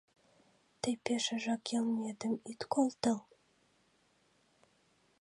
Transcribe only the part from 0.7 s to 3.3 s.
Тый пешыжак йылметым ит колтыл.